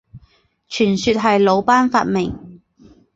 [0.67, 2.59] 传说是鲁班发明。